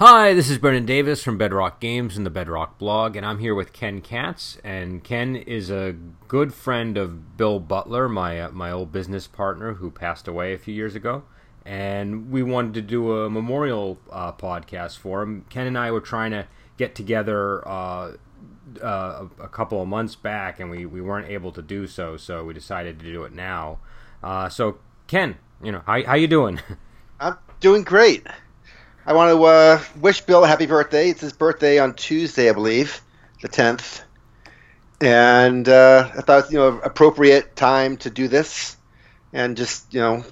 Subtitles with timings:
[0.00, 3.52] Hi, this is Brendan Davis from Bedrock Games and the Bedrock blog, and I'm here
[3.52, 4.56] with Ken Katz.
[4.62, 5.96] And Ken is a
[6.28, 10.58] good friend of Bill Butler, my uh, my old business partner who passed away a
[10.58, 11.24] few years ago.
[11.66, 15.44] And we wanted to do a memorial uh, podcast for him.
[15.50, 16.46] Ken and I were trying to
[16.76, 18.12] get together uh,
[18.80, 22.16] uh, a couple of months back, and we, we weren't able to do so.
[22.16, 23.80] So we decided to do it now.
[24.22, 24.78] Uh, so
[25.08, 26.60] Ken, you know, how how you doing?
[27.20, 28.24] I'm doing great.
[29.08, 31.08] I want to uh, wish Bill a happy birthday.
[31.08, 33.00] It's his birthday on Tuesday, I believe,
[33.40, 34.02] the 10th.
[35.00, 38.76] And uh, I thought, you know, appropriate time to do this
[39.32, 40.24] and just, you know,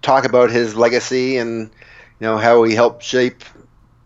[0.00, 3.44] talk about his legacy and, you know, how he helped shape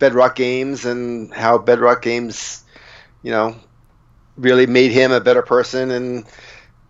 [0.00, 2.64] Bedrock Games and how Bedrock Games,
[3.22, 3.54] you know,
[4.36, 6.24] really made him a better person and,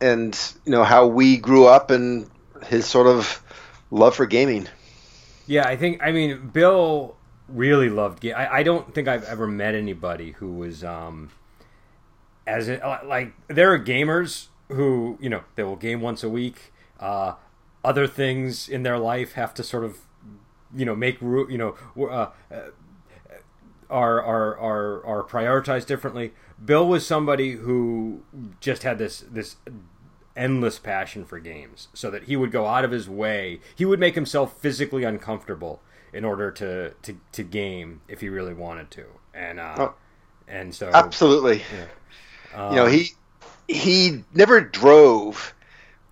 [0.01, 2.31] and, you know, how we grew up and
[2.65, 3.43] his sort of
[3.91, 4.69] love for gaming.
[5.53, 6.01] Yeah, I think.
[6.03, 7.15] I mean, Bill
[7.47, 8.25] really loved.
[8.25, 11.31] I, I don't think I've ever met anybody who was um,
[12.47, 12.71] as
[13.05, 16.73] like there are gamers who you know they will game once a week.
[16.99, 17.35] Uh,
[17.85, 19.99] other things in their life have to sort of
[20.75, 22.71] you know make you know uh, uh,
[23.91, 26.33] are are are are prioritized differently.
[26.65, 28.23] Bill was somebody who
[28.61, 29.57] just had this this
[30.37, 33.61] endless passion for games so that he would go out of his way.
[33.75, 35.81] He would make himself physically uncomfortable
[36.13, 39.05] in order to to, to game if he really wanted to.
[39.35, 39.95] And uh oh,
[40.49, 41.63] and so absolutely.
[41.75, 42.67] yeah.
[42.67, 43.09] um, you know he
[43.69, 45.55] he never drove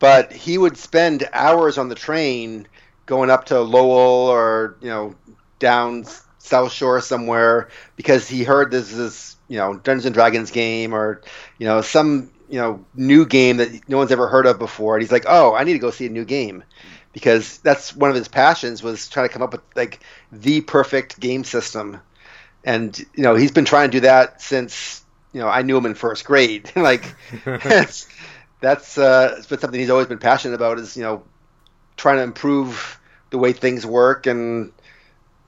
[0.00, 2.66] but he would spend hours on the train
[3.06, 5.14] going up to Lowell or you know
[5.60, 6.04] down
[6.38, 11.20] South Shore somewhere because he heard this is you know Dungeons and Dragons game or
[11.58, 15.02] you know some you know new game that no one's ever heard of before, and
[15.02, 16.64] he's like, "Oh, I need to go see a new game,"
[17.12, 20.00] because that's one of his passions was trying to come up with like
[20.32, 22.00] the perfect game system,
[22.64, 25.86] and you know he's been trying to do that since you know I knew him
[25.86, 26.72] in first grade.
[26.76, 28.08] like that's
[28.60, 31.22] that's uh, it's been something he's always been passionate about is you know
[31.96, 32.98] trying to improve
[33.30, 34.72] the way things work, and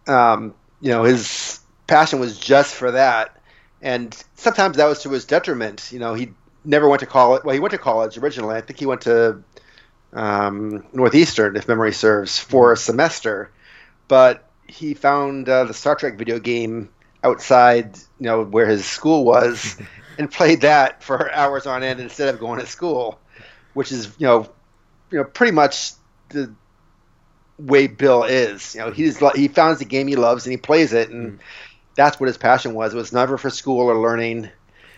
[0.06, 3.36] um, you know his passion was just for that.
[3.84, 5.90] And sometimes that was to his detriment.
[5.90, 6.32] You know, he
[6.64, 7.44] never went to college.
[7.44, 8.56] Well, he went to college originally.
[8.56, 9.42] I think he went to
[10.12, 13.50] um, Northeastern, if memory serves, for a semester.
[14.08, 16.90] But he found uh, the Star Trek video game
[17.24, 19.76] outside, you know, where his school was,
[20.18, 23.18] and played that for hours on end instead of going to school,
[23.74, 24.48] which is, you know,
[25.10, 25.92] you know, pretty much
[26.30, 26.52] the
[27.58, 28.74] way Bill is.
[28.74, 31.42] You know, he's he found the game he loves and he plays it, and mm.
[31.94, 32.94] that's what his passion was.
[32.94, 34.50] It was never for school or learning.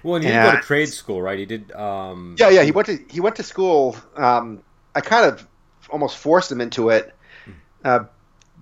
[0.04, 1.38] Well, and he and, did go to trade school, right?
[1.38, 1.72] He did.
[1.72, 2.62] Um, yeah, yeah.
[2.62, 3.96] He went to he went to school.
[4.16, 4.62] Um,
[4.94, 5.48] I kind of
[5.90, 7.12] almost forced him into it.
[7.44, 7.52] Hmm.
[7.84, 8.04] Uh,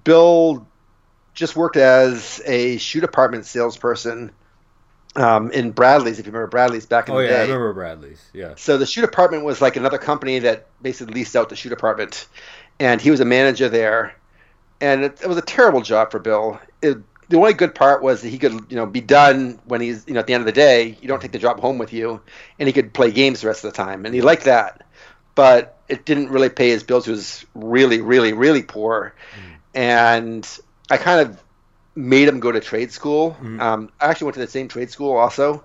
[0.04, 0.66] Bill
[1.34, 4.30] just worked as a shoe department salesperson
[5.16, 6.18] um, in Bradlees.
[6.18, 7.38] If you remember Bradlees back in oh, the yeah, day.
[7.38, 8.18] I remember Bradlees.
[8.32, 8.54] Yeah.
[8.56, 12.28] So the shoe department was like another company that basically leased out the shoe department,
[12.78, 14.14] and he was a manager there.
[14.80, 16.60] And it, it was a terrible job for Bill.
[16.80, 16.98] It,
[17.32, 20.12] the only good part was that he could, you know, be done when he's, you
[20.12, 22.20] know, at the end of the day, you don't take the job home with you,
[22.58, 24.86] and he could play games the rest of the time, and he liked that.
[25.34, 27.06] But it didn't really pay his bills.
[27.06, 29.56] He was really, really, really poor, mm.
[29.72, 30.46] and
[30.90, 31.42] I kind of
[31.94, 33.34] made him go to trade school.
[33.40, 33.60] Mm.
[33.60, 35.64] Um, I actually went to the same trade school also.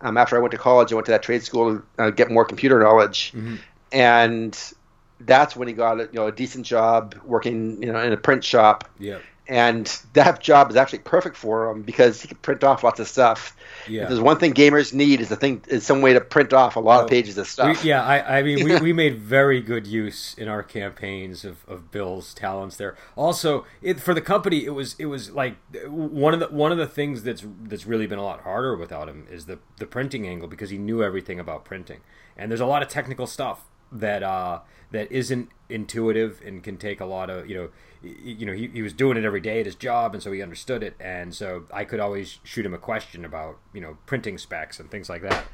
[0.00, 2.28] Um, after I went to college, I went to that trade school to uh, get
[2.28, 3.54] more computer knowledge, mm-hmm.
[3.92, 4.72] and
[5.20, 8.42] that's when he got you know a decent job working you know in a print
[8.42, 8.90] shop.
[8.98, 12.98] Yeah and that job is actually perfect for him because he can print off lots
[12.98, 13.54] of stuff.
[13.86, 14.02] Yeah.
[14.02, 16.76] If there's one thing gamers need is a thing is some way to print off
[16.76, 17.82] a lot oh, of pages of stuff.
[17.82, 21.68] We, yeah, I, I mean, we, we made very good use in our campaigns of,
[21.68, 22.96] of Bill's talents there.
[23.16, 25.56] Also, it, for the company, it was it was like
[25.86, 29.08] one of the one of the things that's that's really been a lot harder without
[29.08, 32.00] him is the the printing angle because he knew everything about printing,
[32.36, 34.60] and there's a lot of technical stuff that uh,
[34.90, 37.68] that isn't intuitive and can take a lot of you know
[38.02, 40.42] you know he, he was doing it every day at his job and so he
[40.42, 40.94] understood it.
[41.00, 44.90] And so i could always shoot him a question about you know printing specs and
[44.90, 45.46] things like that.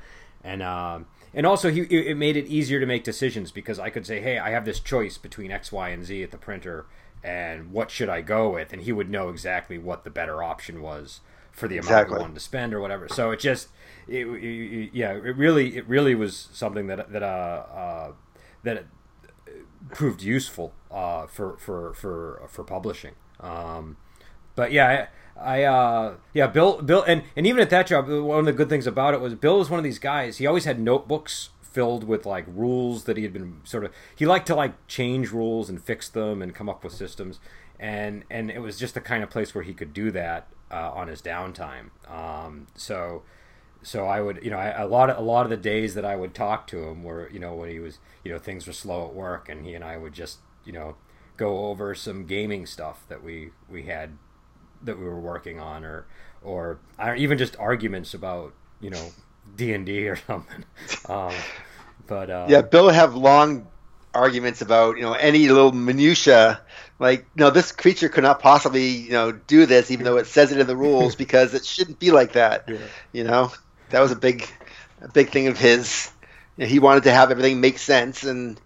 [0.43, 4.07] And um, and also he it made it easier to make decisions because i could
[4.07, 6.87] say hey i have this choice between x y and z at the printer
[7.23, 8.73] and what should i go with?
[8.73, 11.21] And he would know exactly what the better option was
[11.53, 12.17] for the amount exactly.
[12.17, 13.09] he wanted to spend or whatever.
[13.09, 13.69] So it just
[14.09, 18.13] it, it, yeah it really it really was something that that uh, uh
[18.63, 18.85] that
[19.91, 23.15] proved useful uh, for for for for publishing.
[23.41, 23.97] Um,
[24.55, 28.41] but yeah, I, I uh, yeah, Bill Bill and and even at that job, one
[28.41, 30.39] of the good things about it was Bill was one of these guys.
[30.39, 34.27] He always had notebooks filled with like rules that he had been sort of he
[34.27, 37.39] liked to like change rules and fix them and come up with systems
[37.81, 40.91] and and it was just the kind of place where he could do that uh,
[40.95, 41.91] on his downtime.
[42.09, 43.23] Um, so
[43.83, 46.05] so I would, you know, I, a lot of a lot of the days that
[46.05, 48.73] I would talk to him were, you know, when he was, you know, things were
[48.73, 50.97] slow at work, and he and I would just, you know,
[51.37, 54.19] go over some gaming stuff that we we had
[54.83, 56.07] that we were working on, or
[56.43, 56.79] or
[57.17, 59.11] even just arguments about, you know,
[59.57, 60.65] D and D or something.
[61.09, 61.33] Um,
[62.07, 63.67] but uh, yeah, Bill would have long
[64.13, 66.61] arguments about you know any little minutia
[66.99, 70.51] like no this creature could not possibly you know do this even though it says
[70.51, 72.77] it in the rules because it shouldn't be like that yeah.
[73.13, 73.53] you know
[73.91, 74.49] that was a big,
[75.01, 76.11] a big thing of his.
[76.57, 78.61] You know, he wanted to have everything make sense, and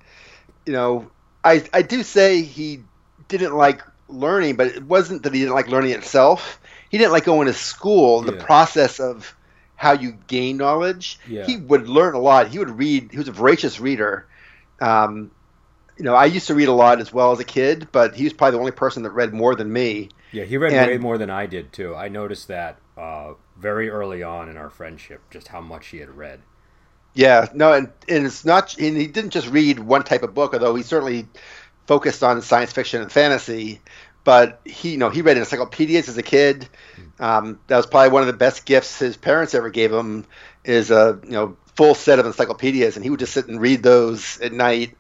[0.67, 1.11] you know,
[1.43, 2.81] I I do say he
[3.29, 6.61] didn't like learning, but it wasn't that he didn't like learning itself.
[6.91, 8.25] He didn't like going to school.
[8.25, 8.33] Yeah.
[8.33, 9.35] The process of
[9.77, 11.19] how you gain knowledge.
[11.29, 11.45] Yeah.
[11.45, 12.49] He would learn a lot.
[12.49, 13.11] He would read.
[13.11, 14.27] He was a voracious reader.
[14.81, 15.31] Um,
[15.97, 18.25] you know, I used to read a lot as well as a kid, but he
[18.25, 20.09] was probably the only person that read more than me.
[20.33, 21.95] Yeah, he read and, way more than I did too.
[21.95, 26.11] I noticed that uh, very early on in our friendship, just how much he had
[26.11, 26.41] read.
[27.15, 28.77] Yeah, no, and, and it's not.
[28.79, 31.27] And he didn't just read one type of book, although he certainly
[31.87, 33.81] focused on science fiction and fantasy.
[34.25, 36.69] But he, you know, he read encyclopedias as a kid.
[37.21, 40.27] Um, that was probably one of the best gifts his parents ever gave him.
[40.65, 43.83] Is a you know full set of encyclopedias, and he would just sit and read
[43.83, 44.97] those at night.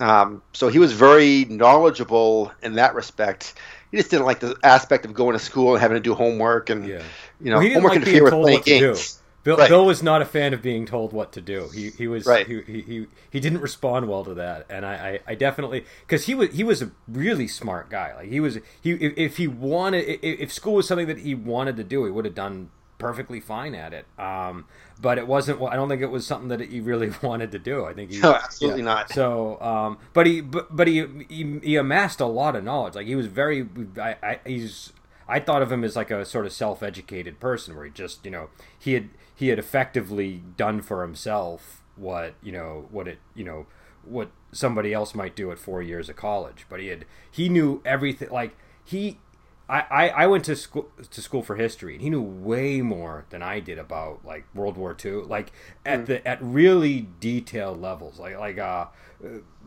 [0.00, 3.54] Um, so he was very knowledgeable in that respect.
[3.94, 6.68] He just didn't like the aspect of going to school and having to do homework
[6.68, 7.00] and yeah.
[7.40, 9.20] you know well, homework like interfere with playing games.
[9.44, 9.68] Bill, right.
[9.68, 11.68] Bill was not a fan of being told what to do.
[11.72, 12.44] He he was right.
[12.44, 16.24] he, he, he, he didn't respond well to that, and I, I, I definitely because
[16.24, 18.16] he was he was a really smart guy.
[18.16, 21.36] Like he was he if, if he wanted if, if school was something that he
[21.36, 24.06] wanted to do, he would have done perfectly fine at it.
[24.18, 24.64] Um,
[25.00, 25.60] but it wasn't.
[25.62, 27.84] I don't think it was something that he really wanted to do.
[27.84, 28.86] I think he, no, absolutely yeah.
[28.86, 29.12] not.
[29.12, 32.94] So, um, but he, but, but he, he, he amassed a lot of knowledge.
[32.94, 33.68] Like he was very.
[34.00, 34.92] I, I, he's.
[35.26, 38.30] I thought of him as like a sort of self-educated person, where he just, you
[38.30, 43.44] know, he had he had effectively done for himself what you know what it you
[43.44, 43.66] know
[44.02, 46.66] what somebody else might do at four years of college.
[46.68, 48.30] But he had he knew everything.
[48.30, 49.18] Like he
[49.66, 53.42] I, I, went to school to school for history, and he knew way more than
[53.42, 55.52] I did about like World War II, like
[55.86, 56.06] at mm.
[56.06, 58.86] the at really detailed levels, like like uh,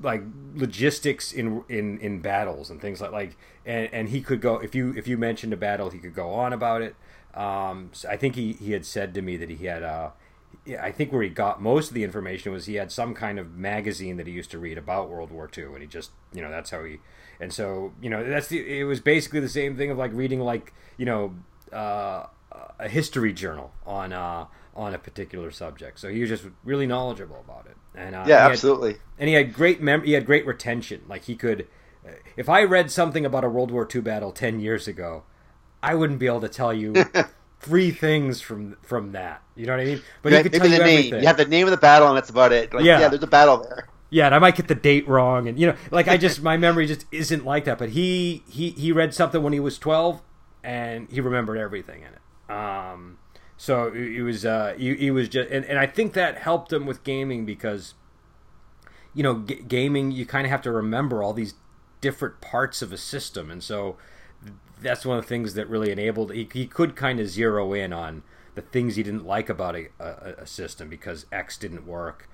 [0.04, 0.22] like
[0.54, 4.76] logistics in in in battles and things like like and, and he could go if
[4.76, 6.96] you if you mentioned a battle, he could go on about it.
[7.34, 10.12] Um, so I think he, he had said to me that he had uh,
[10.80, 13.56] I think where he got most of the information was he had some kind of
[13.56, 16.52] magazine that he used to read about World War II, and he just you know
[16.52, 17.00] that's how he
[17.40, 20.40] and so you know that's the it was basically the same thing of like reading
[20.40, 21.34] like you know
[21.74, 22.26] uh,
[22.80, 24.46] a history journal on uh,
[24.76, 26.00] on a particular subject.
[26.00, 27.78] So he was just really knowledgeable about it.
[27.96, 28.94] And uh, yeah, absolutely.
[28.94, 31.02] Had, and he had great mem- he had great retention.
[31.08, 31.68] Like he could,
[32.36, 35.24] if I read something about a World War II battle ten years ago,
[35.82, 36.94] I wouldn't be able to tell you.
[37.60, 40.02] three things from from that, you know what I mean?
[40.22, 40.82] But yeah, he could tell you name.
[40.82, 41.22] everything.
[41.22, 42.72] You have the name of the battle, and that's about it.
[42.72, 43.00] Like, yeah.
[43.00, 45.68] yeah, there's a battle there yeah, and I might get the date wrong, and you
[45.68, 47.78] know, like I just my memory just isn't like that.
[47.78, 50.22] But he he he read something when he was twelve,
[50.64, 52.56] and he remembered everything in it.
[52.56, 53.18] Um,
[53.58, 56.86] so it was uh, he, he was just, and, and I think that helped him
[56.86, 57.96] with gaming because,
[59.14, 61.56] you know, g- gaming you kind of have to remember all these
[62.00, 63.98] different parts of a system, and so
[64.80, 67.92] that's one of the things that really enabled he, he could kind of zero in
[67.92, 68.22] on
[68.54, 72.30] the things he didn't like about a, a, a system because X didn't work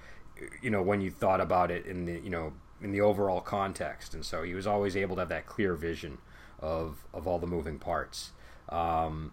[0.61, 4.13] you know when you thought about it in the you know in the overall context
[4.13, 6.17] and so he was always able to have that clear vision
[6.59, 8.31] of of all the moving parts
[8.69, 9.31] um,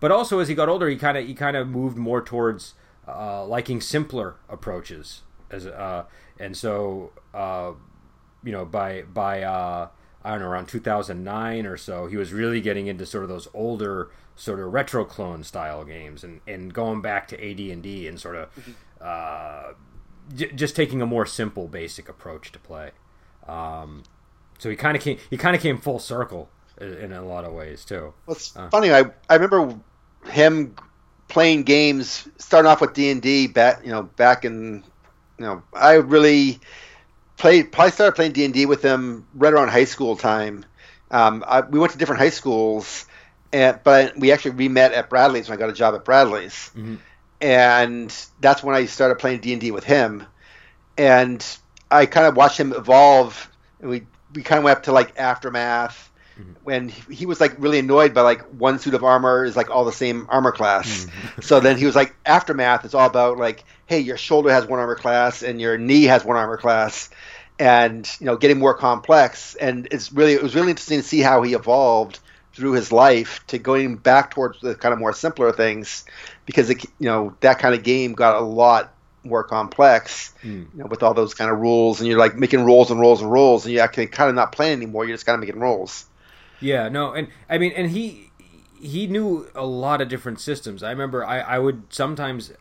[0.00, 2.74] but also as he got older he kind of he kind of moved more towards
[3.06, 6.04] uh, liking simpler approaches as uh,
[6.38, 7.72] and so uh,
[8.42, 9.88] you know by by uh,
[10.24, 13.48] I don't know around 2009 or so he was really getting into sort of those
[13.54, 18.36] older sort of retro clone style games and, and going back to AD&D and sort
[18.36, 18.72] of mm-hmm.
[19.00, 19.74] uh,
[20.34, 22.90] j- just taking a more simple, basic approach to play.
[23.46, 24.02] Um,
[24.58, 26.48] so he kind of came he kind of came full circle
[26.80, 28.14] in, in, a lot of ways too.
[28.26, 28.92] Well, it's uh, funny.
[28.92, 29.78] I I remember
[30.26, 30.76] him
[31.28, 34.84] playing games, starting off with D and D back you know back in
[35.38, 36.60] you know I really
[37.36, 40.64] played probably started playing D and D with him right around high school time.
[41.10, 43.06] Um, I, we went to different high schools,
[43.52, 46.70] and but we actually we met at Bradlees when I got a job at Bradlees.
[46.72, 46.96] Mm-hmm
[47.42, 50.24] and that's when I started playing D and D with him,
[50.96, 51.44] and
[51.90, 53.50] I kind of watched him evolve.
[53.80, 56.52] And we we kind of went up to like aftermath mm-hmm.
[56.62, 59.70] when he, he, was like really annoyed by like one suit of armor is like
[59.70, 61.04] all the same armor class.
[61.04, 61.42] Mm-hmm.
[61.42, 64.78] so then he was like aftermath is all about like hey your shoulder has one
[64.78, 67.10] armor class and your knee has one armor class
[67.58, 71.20] and you know getting more complex and it's really it was really interesting to see
[71.20, 72.20] how he evolved
[72.54, 76.04] through his life to going back towards the kind of more simpler things
[76.46, 78.92] because it, you know that kind of game got a lot
[79.24, 80.66] more complex mm.
[80.66, 83.20] you know, with all those kind of rules and you're like making rules and rules
[83.22, 85.60] and rules and you actually kind of not playing anymore you're just kind of making
[85.60, 86.06] rules
[86.60, 88.30] yeah no and i mean and he
[88.82, 90.82] he knew a lot of different systems.
[90.82, 92.52] I remember i, I would sometimes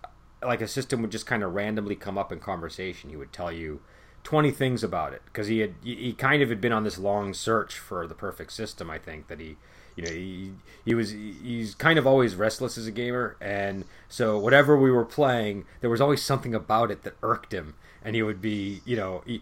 [0.44, 3.10] like a system would just kind of randomly come up in conversation.
[3.10, 3.82] He would tell you
[4.24, 7.34] 20 things about it because he had he kind of had been on this long
[7.34, 9.58] search for the perfect system i think that he
[9.96, 10.52] you know he
[10.86, 15.06] he was he's kind of always restless as a gamer and so whatever we were
[15.06, 18.96] playing there was always something about it that irked him and he would be you
[18.96, 19.42] know he,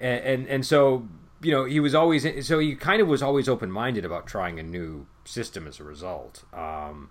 [0.00, 1.06] and, and so
[1.42, 4.62] you know he was always so he kind of was always open-minded about trying a
[4.62, 7.10] new system as a result um,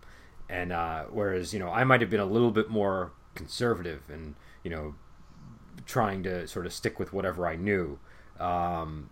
[0.50, 4.36] and uh, whereas you know I might have been a little bit more conservative and
[4.63, 4.96] you know
[5.86, 8.00] trying to sort of stick with whatever I knew.
[8.39, 9.10] Um,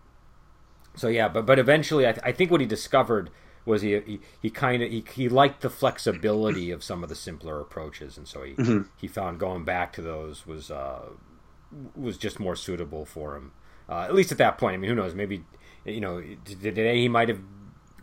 [0.95, 3.29] so yeah, but but eventually, I, th- I think what he discovered
[3.65, 7.15] was he he, he kind of he, he liked the flexibility of some of the
[7.15, 8.83] simpler approaches, and so he mm-hmm.
[8.97, 11.09] he found going back to those was uh,
[11.95, 13.51] was just more suitable for him.
[13.87, 14.73] Uh, at least at that point.
[14.73, 15.13] I mean, who knows?
[15.13, 15.43] Maybe
[15.85, 17.39] you know today he might have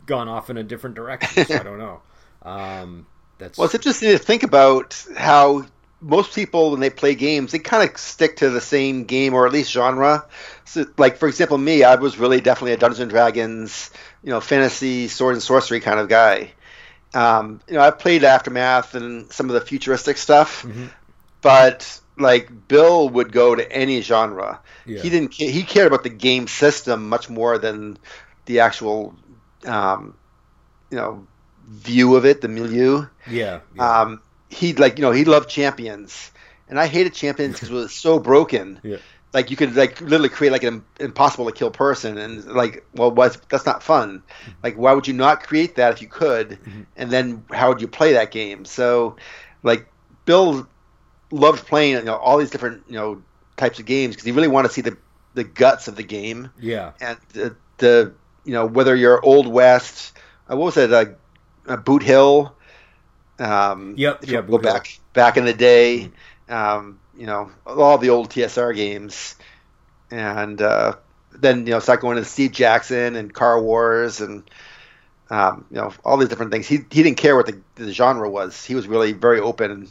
[0.06, 1.44] gone off in a different direction.
[1.46, 2.02] So I don't know.
[2.44, 3.06] Um,
[3.38, 5.64] that's well, it's interesting to think about how
[6.02, 9.46] most people when they play games they kind of stick to the same game or
[9.46, 10.26] at least genre
[10.64, 13.90] so like for example me i was really definitely a dungeons and dragons
[14.22, 16.50] you know fantasy sword and sorcery kind of guy
[17.14, 20.86] um, you know i played aftermath and some of the futuristic stuff mm-hmm.
[21.40, 25.00] but like bill would go to any genre yeah.
[25.00, 27.96] he didn't he cared about the game system much more than
[28.46, 29.14] the actual
[29.66, 30.16] um,
[30.90, 31.26] you know
[31.68, 34.00] view of it the milieu yeah, yeah.
[34.00, 34.20] Um,
[34.52, 36.30] he like you know he loved champions,
[36.68, 38.80] and I hated champions because it was so broken.
[38.84, 38.98] Yeah.
[39.34, 43.10] Like you could like literally create like an impossible to kill person, and like well,
[43.10, 44.22] what's that's not fun.
[44.62, 46.50] Like why would you not create that if you could?
[46.50, 46.82] Mm-hmm.
[46.96, 48.66] And then how would you play that game?
[48.66, 49.16] So,
[49.62, 49.86] like
[50.26, 50.68] Bill
[51.30, 53.22] loved playing you know all these different you know
[53.56, 54.98] types of games because he really wanted to see the
[55.32, 56.50] the guts of the game.
[56.60, 56.92] Yeah.
[57.00, 58.12] And the, the
[58.44, 60.12] you know whether you're old west,
[60.50, 61.06] uh, what was it, uh,
[61.66, 62.54] uh, Boot Hill,
[63.42, 64.24] um, yep.
[64.26, 64.42] Yeah.
[64.42, 66.10] Go back back in the day.
[66.48, 66.52] Mm-hmm.
[66.52, 69.36] Um, you know, all the old TSR games,
[70.10, 70.96] and uh,
[71.32, 74.42] then you know start going to Steve Jackson and Car Wars and
[75.30, 76.66] um, you know all these different things.
[76.66, 78.64] He he didn't care what the, the genre was.
[78.64, 79.90] He was really very open.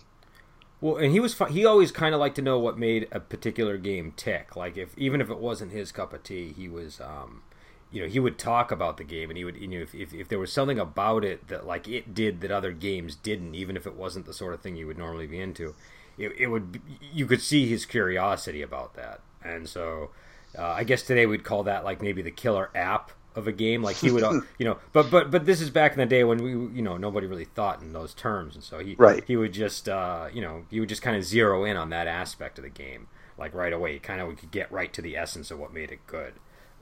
[0.79, 3.77] Well, and he was he always kind of liked to know what made a particular
[3.77, 4.55] game tick.
[4.55, 7.43] Like if even if it wasn't his cup of tea, he was um,
[7.91, 10.13] you know he would talk about the game and he would you know if, if,
[10.13, 13.75] if, there was something about it that like it did that other games didn't even
[13.75, 15.75] if it wasn't the sort of thing you would normally be into
[16.17, 16.81] it, it would
[17.13, 19.21] you could see his curiosity about that.
[19.43, 20.11] And so
[20.57, 23.81] uh, i guess today we'd call that like maybe the killer app of a game.
[23.81, 26.23] Like he would uh, you know but but but this is back in the day
[26.23, 28.55] when we you know nobody really thought in those terms.
[28.55, 29.23] And so he right.
[29.25, 32.07] he would just uh, you know he would just kind of zero in on that
[32.07, 33.07] aspect of the game
[33.37, 33.99] like right away.
[33.99, 36.33] Kind of we could get right to the essence of what made it good.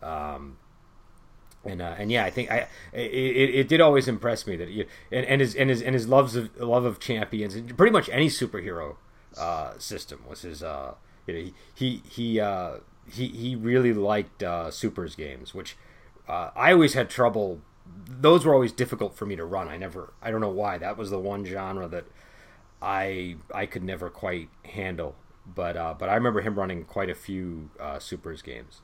[0.02, 0.58] Um,
[1.66, 4.86] and uh, and yeah, I think I it, it, did always impress me that you
[5.12, 8.10] and, and his and his and his loves of love of champions and pretty much
[8.10, 8.96] any superhero
[9.38, 10.94] uh, system was his uh,
[11.28, 12.78] you know he he uh,
[13.12, 15.76] he, he really liked uh, supers games, which
[16.28, 17.62] uh, I always had trouble.
[18.08, 19.68] Those were always difficult for me to run.
[19.68, 22.06] I never I don't know why that was the one genre that
[22.82, 25.16] I I could never quite handle.
[25.46, 28.82] But uh, but I remember him running quite a few uh, supers games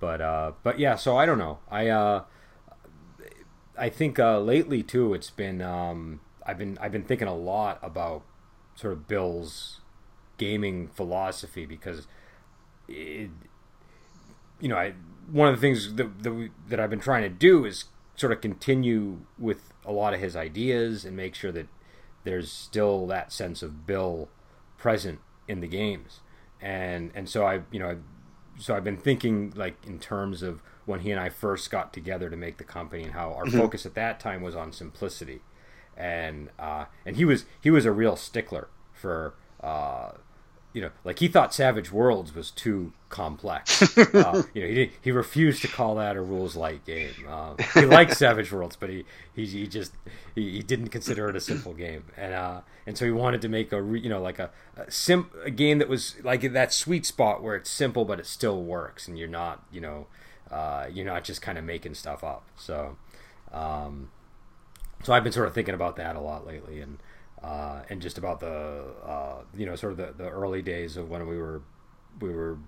[0.00, 1.58] but uh, but yeah, so I don't know.
[1.70, 2.24] I uh,
[3.78, 7.78] I think uh, lately too, it's been um, I've been I've been thinking a lot
[7.82, 8.22] about
[8.74, 9.80] sort of Bill's
[10.38, 12.06] gaming philosophy because
[12.88, 13.30] it,
[14.60, 14.94] you know I
[15.30, 17.86] one of the things that that, we, that I've been trying to do is
[18.16, 21.68] sort of continue with a lot of his ideas and make sure that
[22.24, 24.28] there's still that sense of Bill
[24.78, 26.20] present in the games
[26.60, 27.98] and and so I you know
[28.58, 32.30] so I've been thinking like in terms of when he and I first got together
[32.30, 33.58] to make the company and how our mm-hmm.
[33.58, 35.40] focus at that time was on simplicity,
[35.96, 40.12] and uh, and he was he was a real stickler for uh,
[40.72, 43.96] you know, like he thought Savage Worlds was too complex.
[44.16, 47.10] Uh, you know, he he refused to call that a rules light game.
[47.28, 49.92] Uh, he liked Savage Worlds, but he he, he just
[50.34, 53.48] he, he, didn't consider it a simple game, and uh, and so he wanted to
[53.48, 56.72] make a re, you know like a a, sim, a game that was like that
[56.72, 60.06] sweet spot where it's simple but it still works, and you're not you know
[60.50, 62.44] uh, you're not just kind of making stuff up.
[62.56, 62.96] So.
[63.52, 64.10] Um,
[65.02, 66.98] so I've been sort of thinking about that a lot lately, and
[67.42, 71.10] uh, and just about the uh, you know sort of the, the early days of
[71.10, 71.62] when we were
[72.20, 72.58] we were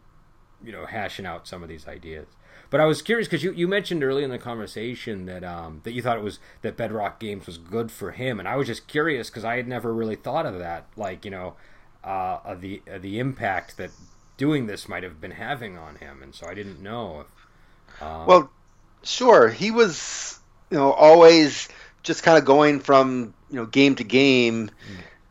[0.64, 2.26] you know hashing out some of these ideas.
[2.70, 5.92] But I was curious because you, you mentioned early in the conversation that um, that
[5.92, 8.86] you thought it was that Bedrock Games was good for him, and I was just
[8.88, 11.54] curious because I had never really thought of that, like you know,
[12.04, 13.90] uh, of the of the impact that
[14.36, 17.20] doing this might have been having on him, and so I didn't know.
[17.20, 18.26] If, um...
[18.26, 18.50] Well,
[19.02, 20.38] sure, he was
[20.70, 21.68] you know always
[22.02, 24.70] just kind of going from you know game to game.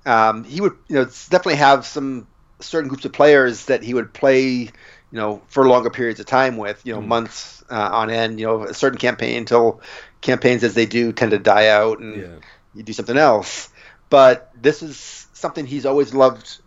[0.05, 0.11] Mm.
[0.11, 2.27] Um, he would you know definitely have some
[2.59, 4.71] certain groups of players that he would play
[5.11, 8.39] you know, for longer periods of time with, you know, mm months uh, on end.
[8.39, 9.81] You know, a certain campaign until
[10.21, 12.35] campaigns as they do tend to die out, and yeah.
[12.75, 13.69] you do something else.
[14.09, 16.59] But this is something he's always loved.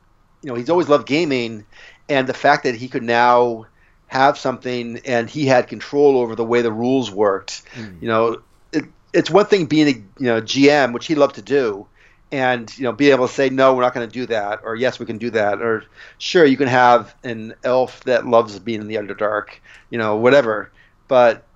[0.42, 1.66] You know, he's always loved gaming,
[2.08, 3.66] and the fact that he could now
[4.10, 7.62] have something and he had control over the way the rules worked.
[7.76, 8.02] Mm.
[8.02, 8.42] You know,
[8.72, 11.86] it, it's one thing being a you know GM, which he loved to do,
[12.32, 14.76] and you know be able to say no we're not going to do that or
[14.76, 15.84] yes we can do that or
[16.18, 19.48] sure you can have an elf that loves being in the underdark
[19.90, 20.72] you know whatever.
[21.08, 21.48] But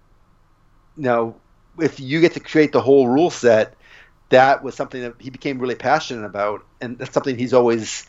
[0.97, 1.41] you know
[1.81, 3.77] if you get to create the whole rule set
[4.31, 8.07] that was something that he became really passionate about and that's something he's always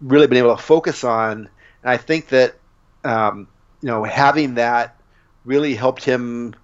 [0.00, 1.38] really been able to focus on.
[1.82, 2.60] And i think that
[3.04, 3.48] um,
[3.82, 5.00] you know having that
[5.44, 6.54] really helped him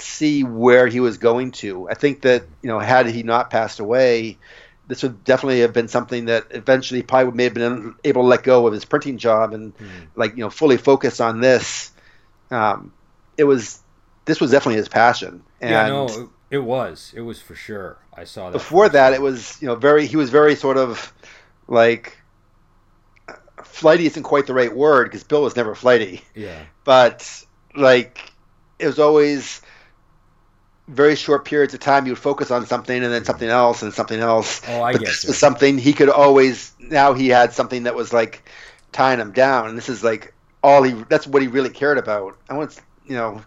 [0.00, 1.88] see where he was going to.
[1.88, 4.38] I think that you know, had he not passed away,
[4.86, 8.42] this would definitely have been something that eventually probably may have been able to let
[8.42, 9.88] go of his printing job and mm.
[10.16, 11.92] like you know fully focus on this.
[12.50, 12.92] Um,
[13.36, 13.80] it was
[14.24, 15.42] this was definitely his passion.
[15.60, 17.12] And yeah, no, it was.
[17.14, 17.98] It was for sure.
[18.14, 18.52] I saw that.
[18.52, 20.06] Before that, it was you know very.
[20.06, 21.12] He was very sort of
[21.66, 22.16] like
[23.62, 26.22] flighty isn't quite the right word because Bill was never flighty.
[26.34, 26.62] Yeah.
[26.84, 27.44] But
[27.76, 28.32] like
[28.78, 29.60] it was always
[30.88, 33.92] very short periods of time, you would focus on something and then something else and
[33.92, 34.62] something else.
[34.66, 36.72] Oh, I but guess this was something he could always.
[36.78, 38.42] Now he had something that was like
[38.92, 40.92] tying him down, and this is like all he.
[41.08, 42.36] That's what he really cared about.
[42.48, 43.42] I want you know,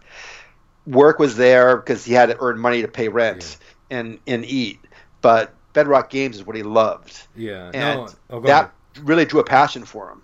[0.85, 3.57] work was there because he had to earn money to pay rent
[3.89, 3.99] yeah.
[3.99, 4.79] and and eat,
[5.21, 7.27] but Bedrock Games is what he loved.
[7.35, 8.09] Yeah, and no.
[8.29, 9.07] oh, that ahead.
[9.07, 10.21] really drew a passion for him.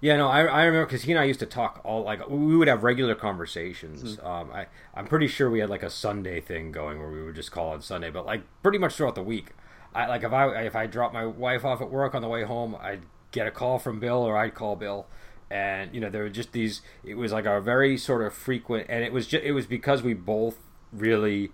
[0.00, 2.56] Yeah, no, I, I remember because he and I used to talk all like we
[2.56, 4.02] would have regular conversations.
[4.16, 4.26] Mm-hmm.
[4.26, 7.34] Um, I I'm pretty sure we had like a Sunday thing going where we would
[7.34, 9.50] just call on Sunday, but like pretty much throughout the week.
[9.94, 12.44] I like if I if I dropped my wife off at work on the way
[12.44, 15.06] home, I'd get a call from Bill or I'd call Bill,
[15.50, 16.80] and you know there were just these.
[17.02, 20.02] It was like a very sort of frequent, and it was just it was because
[20.04, 20.58] we both
[20.92, 21.50] really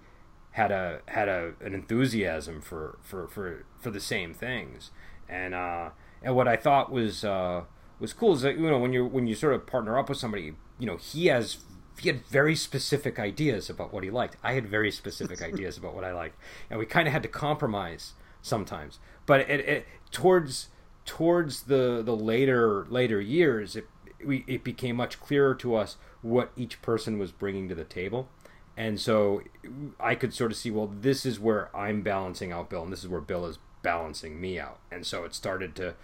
[0.51, 4.91] had a had a an enthusiasm for for for for the same things,
[5.31, 5.91] and uh
[6.23, 7.25] and what I thought was.
[7.25, 7.63] uh
[8.01, 10.19] was cool is that you know when you when you sort of partner up with
[10.19, 11.59] somebody, you know he has
[12.01, 14.37] he had very specific ideas about what he liked.
[14.43, 16.37] I had very specific ideas about what I liked,
[16.71, 18.99] and we kind of had to compromise sometimes.
[19.27, 20.69] But it, it, towards
[21.05, 23.87] towards the the later later years, it
[24.25, 28.29] we, it became much clearer to us what each person was bringing to the table.
[28.77, 29.43] And so
[30.01, 33.05] I could sort of see, well, this is where I'm balancing out Bill, and this
[33.05, 34.79] is where Bill is balancing me out.
[34.91, 35.95] And so it started to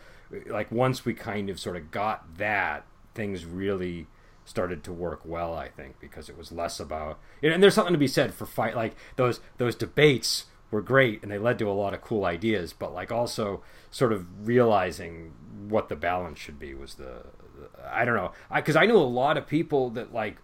[0.47, 4.07] like once we kind of sort of got that, things really
[4.45, 5.55] started to work well.
[5.55, 8.75] I think because it was less about and there's something to be said for fight
[8.75, 12.73] like those those debates were great and they led to a lot of cool ideas,
[12.73, 15.33] but like also sort of realizing
[15.69, 17.25] what the balance should be was the,
[17.59, 20.37] the I don't know because I, I knew a lot of people that like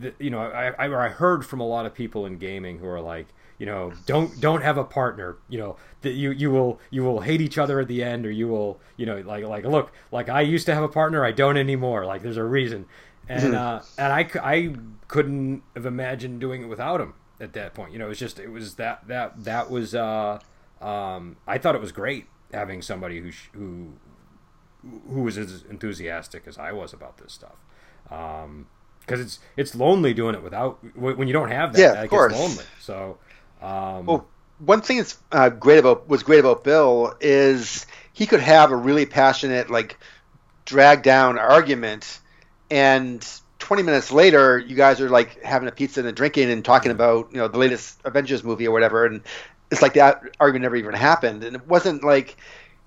[0.00, 2.86] the, you know I, I I heard from a lot of people in gaming who
[2.86, 6.80] are like you know don't don't have a partner you know that you you will
[6.90, 9.64] you will hate each other at the end or you will you know like like
[9.64, 12.86] look like i used to have a partner i don't anymore like there's a reason
[13.28, 14.74] and uh and i i
[15.08, 18.38] couldn't have imagined doing it without him at that point you know it was just
[18.38, 20.38] it was that that that was uh
[20.80, 23.92] um i thought it was great having somebody who who
[25.10, 27.56] who was as enthusiastic as i was about this stuff
[28.10, 28.66] um
[29.08, 31.80] because it's it's lonely doing it without when you don't have that.
[31.80, 32.32] Yeah, of course.
[32.32, 32.64] lonely.
[32.78, 33.16] So,
[33.62, 34.26] um, well,
[34.58, 38.76] one thing that's uh, great about was great about Bill is he could have a
[38.76, 39.98] really passionate, like,
[40.64, 42.20] drag down argument,
[42.70, 43.26] and
[43.58, 46.90] 20 minutes later, you guys are like having a pizza and a drinking and talking
[46.90, 49.22] about you know the latest Avengers movie or whatever, and
[49.70, 52.36] it's like that argument never even happened, and it wasn't like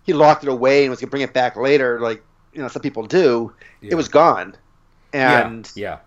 [0.04, 2.82] he locked it away and was gonna bring it back later, like you know some
[2.82, 3.54] people do.
[3.82, 3.92] Yeah.
[3.92, 4.56] It was gone,
[5.14, 5.84] and yeah.
[5.84, 6.00] yeah.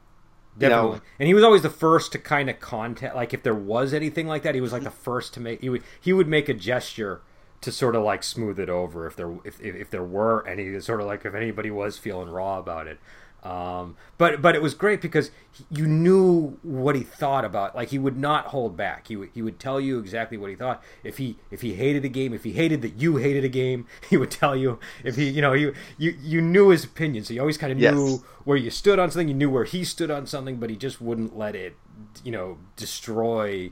[0.58, 0.86] Definitely.
[0.88, 3.54] You know, and he was always the first to kind of contact like if there
[3.54, 6.28] was anything like that, he was like the first to make he would he would
[6.28, 7.22] make a gesture
[7.60, 10.78] to sort of like smooth it over if there if if, if there were any
[10.80, 12.98] sort of like if anybody was feeling raw about it.
[13.44, 15.30] Um, but but it was great because
[15.70, 17.76] you knew what he thought about.
[17.76, 19.08] Like he would not hold back.
[19.08, 20.82] He would he would tell you exactly what he thought.
[21.02, 23.86] If he if he hated a game, if he hated that you hated a game,
[24.10, 24.78] he would tell you.
[25.04, 27.78] If he you know you you you knew his opinion, so you always kind of
[27.78, 28.20] knew yes.
[28.44, 29.28] where you stood on something.
[29.28, 31.76] You knew where he stood on something, but he just wouldn't let it
[32.24, 33.70] you know destroy.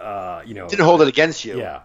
[0.00, 1.56] Uh, you know, didn't hold it against you.
[1.56, 1.82] Yeah,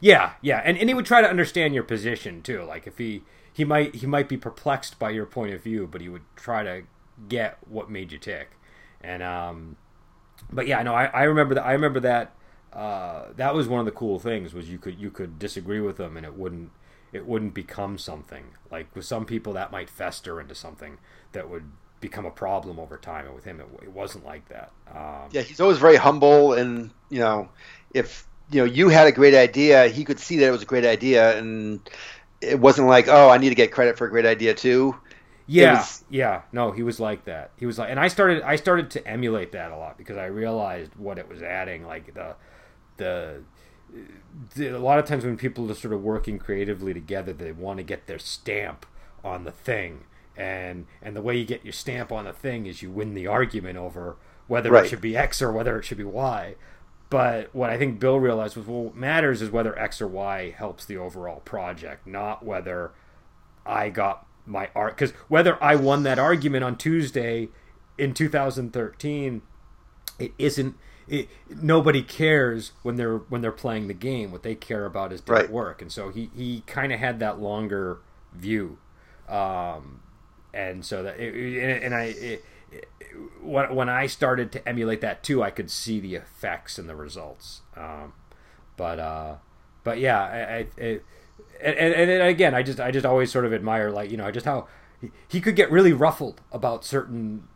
[0.00, 2.62] yeah, yeah, and and he would try to understand your position too.
[2.64, 3.22] Like if he
[3.58, 6.62] he might he might be perplexed by your point of view, but he would try
[6.62, 6.82] to
[7.28, 8.52] get what made you tick.
[9.00, 9.76] And um,
[10.48, 11.66] but yeah, no, I, I remember that.
[11.66, 12.36] I remember that.
[12.72, 15.96] Uh, that was one of the cool things was you could you could disagree with
[15.96, 16.70] them and it wouldn't
[17.12, 20.98] it wouldn't become something like with some people that might fester into something
[21.32, 21.64] that would
[22.00, 25.40] become a problem over time and with him it, it wasn't like that um, yeah
[25.40, 27.48] he's always very humble and you know
[27.94, 30.66] if you know you had a great idea he could see that it was a
[30.66, 31.80] great idea and
[32.40, 34.96] it wasn't like, oh, I need to get credit for a great idea too.
[35.46, 36.04] Yeah, was...
[36.10, 36.42] yeah.
[36.52, 37.50] No, he was like that.
[37.56, 40.26] He was like, and I started, I started to emulate that a lot because I
[40.26, 41.86] realized what it was adding.
[41.86, 42.36] Like the,
[42.98, 43.42] the,
[44.54, 47.78] the a lot of times when people are sort of working creatively together, they want
[47.78, 48.84] to get their stamp
[49.24, 50.04] on the thing,
[50.36, 53.26] and and the way you get your stamp on the thing is you win the
[53.26, 54.84] argument over whether right.
[54.84, 56.54] it should be X or whether it should be Y.
[57.10, 60.54] But what I think Bill realized was well, what matters is whether X or Y
[60.56, 62.92] helps the overall project, not whether
[63.64, 64.96] I got my art.
[64.96, 67.48] Because whether I won that argument on Tuesday
[67.96, 69.42] in 2013,
[70.18, 70.76] it isn't.
[71.06, 74.30] It, nobody cares when they're when they're playing the game.
[74.30, 75.50] What they care about is did right.
[75.50, 75.80] work?
[75.80, 78.00] And so he he kind of had that longer
[78.34, 78.76] view,
[79.26, 80.02] um,
[80.52, 82.02] and so that it, and, and I.
[82.04, 82.44] It,
[83.42, 86.96] when when I started to emulate that too, I could see the effects and the
[86.96, 87.62] results.
[87.76, 88.12] Um,
[88.76, 89.36] but uh,
[89.84, 91.04] but yeah, I, I it,
[91.60, 94.30] and, and, and again, I just I just always sort of admire like you know
[94.30, 94.68] just how
[95.00, 97.48] he, he could get really ruffled about certain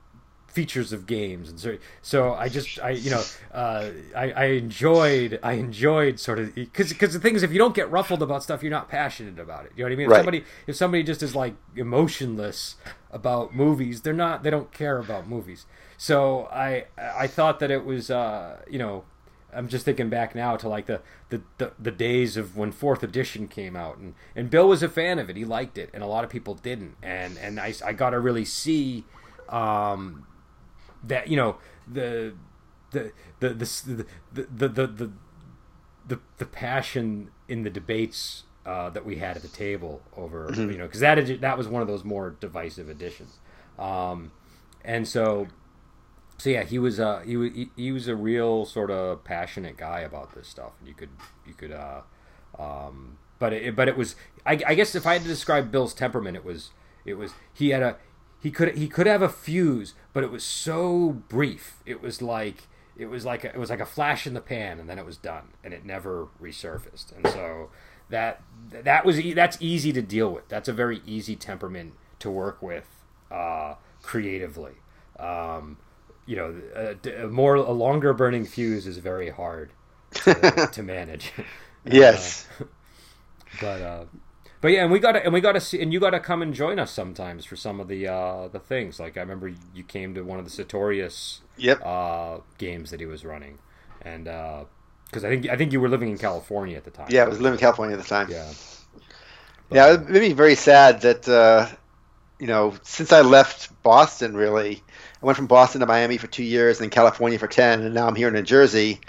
[0.52, 1.48] features of games.
[1.48, 3.22] And so so I just I you know
[3.52, 7.58] uh, I, I enjoyed I enjoyed sort of because because the thing is if you
[7.58, 9.72] don't get ruffled about stuff you're not passionate about it.
[9.76, 10.10] You know what I mean?
[10.10, 12.76] If somebody if somebody just is like emotionless
[13.12, 17.84] about movies they're not they don't care about movies so I I thought that it
[17.84, 19.04] was uh, you know
[19.54, 23.02] I'm just thinking back now to like the, the, the, the, days of when fourth
[23.02, 25.36] edition came out and, and Bill was a fan of it.
[25.36, 26.96] He liked it and a lot of people didn't.
[27.02, 29.04] And, and I, I got to really see,
[29.50, 30.24] um,
[31.02, 32.34] that you know the
[32.90, 35.12] the the the the the the,
[36.06, 40.70] the, the passion in the debates uh, that we had at the table over mm-hmm.
[40.70, 43.38] you know because that that was one of those more divisive editions,
[43.78, 44.32] um,
[44.84, 45.48] and so
[46.38, 50.00] so yeah he was uh he was he was a real sort of passionate guy
[50.00, 51.10] about this stuff and you could
[51.46, 52.00] you could uh
[52.58, 55.94] um but it but it was I, I guess if I had to describe Bill's
[55.94, 56.70] temperament it was
[57.04, 57.96] it was he had a
[58.42, 61.76] he could he could have a fuse, but it was so brief.
[61.86, 64.80] It was like it was like a, it was like a flash in the pan,
[64.80, 67.16] and then it was done, and it never resurfaced.
[67.16, 67.70] And so
[68.12, 70.48] that that was that's easy to deal with.
[70.48, 72.86] That's a very easy temperament to work with
[73.30, 74.74] uh, creatively.
[75.18, 75.78] Um,
[76.26, 79.72] you know, a, a, more a longer burning fuse is very hard
[80.14, 81.32] to, to manage.
[81.84, 82.64] yes, uh,
[83.60, 84.04] but uh,
[84.60, 86.20] but yeah, and we got to and we got to see, and you got to
[86.20, 89.00] come and join us sometimes for some of the uh, the things.
[89.00, 91.80] Like I remember you came to one of the Sertorius yep.
[91.84, 93.58] uh, games that he was running,
[94.02, 94.28] and
[95.12, 97.08] because I think I think you were living in California at the time.
[97.10, 98.30] Yeah, I was living in California at the time.
[98.30, 98.50] Yeah,
[99.68, 101.68] but, yeah, it made me very sad that uh,
[102.38, 104.82] you know since I left Boston, really,
[105.22, 107.94] I went from Boston to Miami for two years, and then California for ten, and
[107.94, 109.00] now I'm here in New Jersey.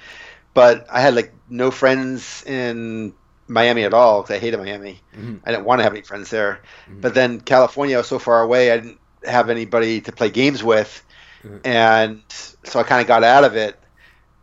[0.54, 3.14] But I had like no friends in
[3.48, 5.00] Miami at all because I hated Miami.
[5.16, 5.38] Mm-hmm.
[5.46, 6.60] I didn't want to have any friends there.
[6.86, 7.02] Mm-hmm.
[7.02, 11.04] But then California was so far away, I didn't have anybody to play games with,
[11.44, 11.66] mm-hmm.
[11.66, 13.80] and so I kind of got out of it.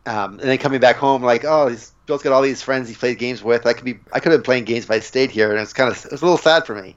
[0.05, 2.95] Um, and then coming back home, like, oh, he's Bill's got all these friends he
[2.95, 3.65] played games with.
[3.65, 5.73] I could be, I could have been playing games if I stayed here, and it's
[5.73, 6.95] kind of, it was a little sad for me.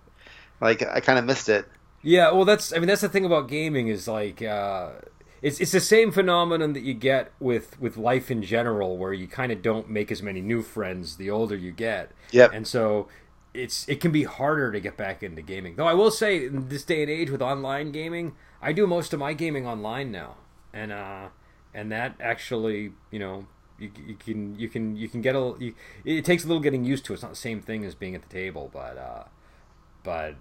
[0.61, 1.67] Like, I kind of missed it.
[2.03, 4.43] Yeah, well, that's, I mean, that's the thing about gaming is like.
[4.43, 4.91] Uh
[5.45, 9.29] it's it's the same phenomenon that you get with with life in general, where you
[9.29, 12.13] kind of don't make as many new friends the older you get.
[12.31, 13.09] Yeah, and so
[13.53, 15.77] it's it can be harder to get back into gaming.
[15.77, 19.13] Though I will say, in this day and age with online gaming, I do most
[19.13, 20.37] of my gaming online now,
[20.73, 21.29] and uh,
[21.75, 23.47] and that actually, you know,
[23.79, 26.85] you, you can you can you can get a you, it takes a little getting
[26.85, 27.13] used to.
[27.13, 29.25] It's not the same thing as being at the table, but uh,
[30.03, 30.37] but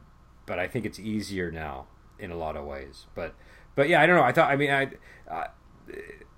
[0.45, 1.87] but I think it's easier now
[2.19, 3.05] in a lot of ways.
[3.15, 3.33] But
[3.75, 4.23] but yeah, I don't know.
[4.23, 4.51] I thought.
[4.51, 4.91] I mean, I,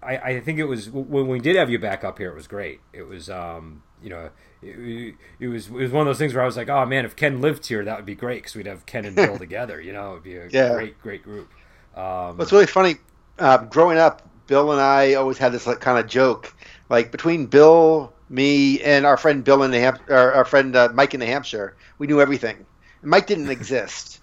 [0.01, 2.31] I, I think it was when we did have you back up here.
[2.31, 2.79] It was great.
[2.93, 4.29] It was, um, you know,
[4.61, 7.05] it, it, was it was one of those things where I was like, oh man,
[7.05, 9.81] if Ken lived here, that would be great because we'd have Ken and Bill together.
[9.81, 10.73] You know, it'd be a yeah.
[10.73, 11.51] great great group.
[11.95, 12.95] Um, What's really funny,
[13.39, 16.53] uh, growing up, Bill and I always had this like, kind of joke,
[16.89, 21.25] like between Bill, me, and our friend Bill in our, friend uh, Mike in New
[21.25, 22.65] Hampshire, we knew everything.
[23.01, 24.19] Mike didn't exist.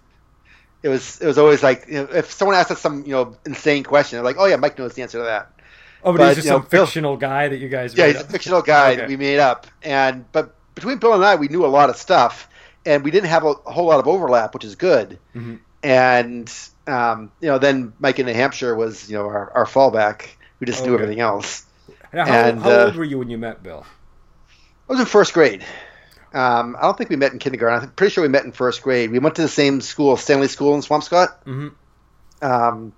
[0.83, 3.37] It was it was always like you know, if someone asked us some you know
[3.47, 5.53] insane question, they're like, "Oh yeah, Mike knows the answer to that."
[6.03, 7.95] Oh, but, but he's just some know, fictional Bill, guy that you guys.
[7.97, 8.29] Yeah, he's up.
[8.29, 9.01] a fictional guy okay.
[9.01, 11.97] that we made up, and but between Bill and I, we knew a lot of
[11.97, 12.49] stuff,
[12.85, 15.21] and we didn't have a, a whole lot of overlap, which is good.
[15.37, 15.57] Mm-hmm.
[15.83, 16.53] And
[16.87, 20.29] um, you know, then Mike in New Hampshire was you know our, our fallback.
[20.61, 21.67] We just knew everything else.
[22.13, 23.85] Now, how, and, how uh, old were you when you met Bill?
[24.89, 25.65] I was in first grade.
[26.35, 27.89] Um, I don't think we met in kindergarten.
[27.89, 29.11] I'm pretty sure we met in first grade.
[29.11, 31.29] We went to the same school, Stanley School in Swampscott.
[31.45, 31.69] Mm-hmm.
[32.45, 32.93] Um,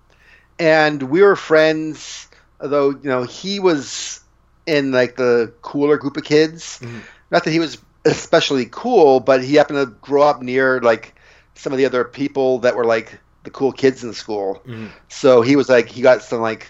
[0.59, 2.29] and we were friends,
[2.61, 4.21] although you know he was
[4.67, 6.79] in like the cooler group of kids.
[6.81, 6.99] Mm-hmm.
[7.31, 11.14] Not that he was especially cool, but he happened to grow up near like
[11.55, 14.63] some of the other people that were like the cool kids in school.
[14.67, 14.89] Mm-hmm.
[15.09, 16.69] So he was like he got some like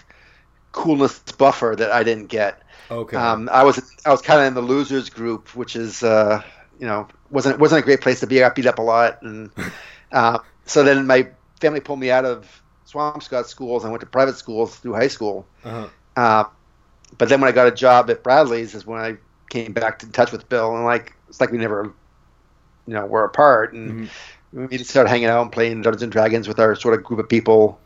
[0.71, 2.61] coolness buffer that I didn't get.
[2.91, 3.17] Okay.
[3.17, 6.43] Um, I was I was kind of in the losers group, which is uh,
[6.79, 8.43] you know wasn't wasn't a great place to be.
[8.43, 9.49] I got beat up a lot, and
[10.11, 13.85] uh, so then my family pulled me out of Swampscott schools.
[13.85, 15.47] I went to private schools through high school.
[15.63, 15.87] Uh-huh.
[16.15, 16.43] Uh,
[17.17, 19.17] but then when I got a job at Bradlees, is when I
[19.49, 21.93] came back in touch with Bill, and like it's like we never,
[22.87, 24.05] you know, were apart, and mm-hmm.
[24.55, 27.19] We just started hanging out and playing Dungeons and Dragons with our sort of group
[27.19, 27.79] of people.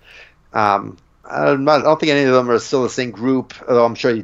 [0.53, 3.86] Um, I'm not, I don't think any of them are still the same group, although
[3.86, 4.23] I'm sure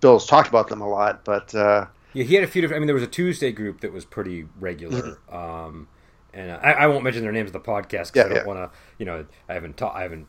[0.00, 1.24] Bill's talked about them a lot.
[1.24, 2.78] But uh, yeah, he had a few different.
[2.78, 5.02] I mean, there was a Tuesday group that was pretty regular.
[5.02, 5.36] Mm-hmm.
[5.36, 5.88] Um,
[6.32, 8.44] and I, I, won't mention their names of the podcast because yeah, I don't yeah.
[8.44, 8.78] want to.
[8.98, 9.94] You know, I haven't taught.
[9.94, 10.26] I haven't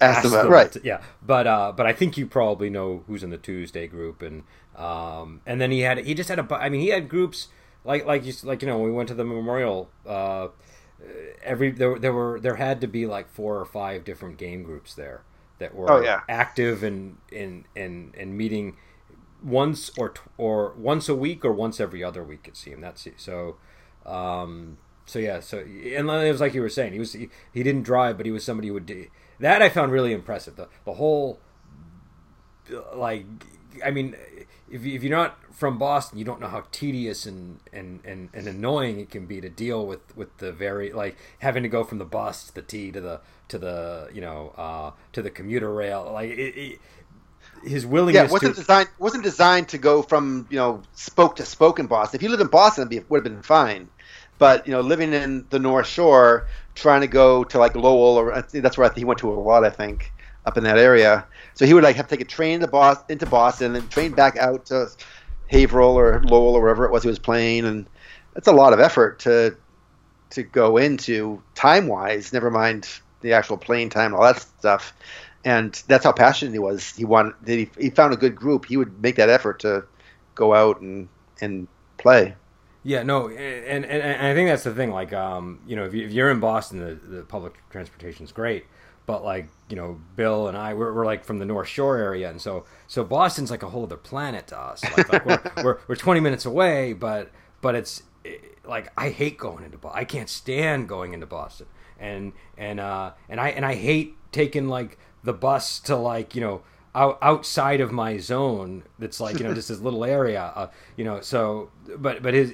[0.00, 0.70] asked, them, them right.
[0.72, 4.20] To, yeah, but uh, but I think you probably know who's in the Tuesday group,
[4.20, 4.42] and
[4.76, 6.54] um, and then he had he just had a.
[6.54, 7.48] I mean, he had groups
[7.84, 9.90] like like you like you know when we went to the memorial.
[10.06, 10.48] Uh,
[11.42, 14.94] every there there were there had to be like four or five different game groups
[14.94, 15.22] there
[15.58, 16.20] that were oh, yeah.
[16.28, 18.76] active and in and and meeting
[19.42, 22.46] once or or once a week or once every other week.
[22.48, 23.56] It seemed that's so.
[24.04, 27.62] Um, so yeah, so and it was like you were saying, he was he, he
[27.62, 29.06] didn't drive, but he was somebody who would do
[29.40, 29.60] that.
[29.62, 30.56] I found really impressive.
[30.56, 31.40] The the whole
[32.94, 33.26] like,
[33.84, 34.16] I mean,
[34.72, 38.48] if if you're not from Boston, you don't know how tedious and, and, and, and
[38.48, 41.98] annoying it can be to deal with, with the very like having to go from
[41.98, 45.72] the bus to the T to the to the you know uh, to the commuter
[45.72, 46.10] rail.
[46.12, 46.78] Like it, it,
[47.64, 48.28] his willingness.
[48.28, 48.60] Yeah, wasn't to...
[48.62, 52.18] designed wasn't designed to go from you know spoke to spoke in Boston.
[52.18, 53.88] If you lived in Boston, it would have been fine.
[54.38, 58.42] But you know, living in the North Shore, trying to go to like Lowell, or
[58.50, 59.64] that's where I think he went to a lot.
[59.64, 60.12] I think
[60.46, 61.26] up in that area.
[61.54, 63.88] So he would like have to take a train to Boston, into Boston, and then
[63.88, 64.88] train back out to
[65.50, 67.86] Haverhill or Lowell or wherever it was he was playing, and
[68.34, 69.56] that's a lot of effort to
[70.30, 72.32] to go into time wise.
[72.32, 72.88] Never mind
[73.20, 74.92] the actual playing time and all that stuff.
[75.44, 76.94] And that's how passionate he was.
[76.96, 77.34] He wanted.
[77.46, 78.66] He, he found a good group.
[78.66, 79.84] He would make that effort to
[80.34, 81.08] go out and
[81.40, 81.66] and
[81.98, 82.34] play.
[82.84, 84.90] Yeah, no, and, and, and I think that's the thing.
[84.90, 88.66] Like, um, you know, if, you, are in Boston, the, the public transportation is great,
[89.06, 92.30] but like, you know, Bill and I, we're, we're like from the North Shore area,
[92.30, 94.82] and so so Boston's like a whole other planet to us.
[94.96, 98.02] Like, like we're, we're, we're 20 minutes away, but but it's
[98.64, 100.00] like I hate going into Boston.
[100.00, 101.66] I can't stand going into Boston,
[101.98, 106.40] and and uh and I and I hate taking like the bus to like you
[106.40, 106.62] know
[106.94, 111.04] out, outside of my zone that's like you know just this little area uh, you
[111.04, 112.52] know so but but his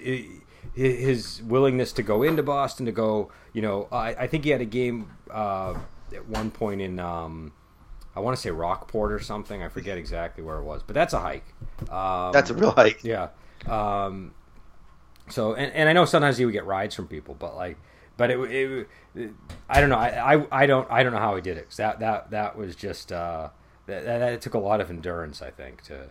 [0.75, 4.61] his willingness to go into Boston to go you know I, I think he had
[4.61, 5.75] a game uh,
[6.15, 7.53] at one point in um,
[8.15, 11.15] I want to say Rockport or something I forget exactly where it was but that's
[11.15, 11.47] a hike
[11.91, 13.29] um, that's a real hike yeah
[13.67, 14.35] um,
[15.29, 17.77] so and, and I know sometimes you would get rides from people but like
[18.17, 19.31] but it, it, it
[19.69, 22.01] I don't know I, I, I don't I don't know how he did it that
[22.01, 23.51] that that was just uh,
[23.89, 26.09] that, that, that took a lot of endurance, I think, to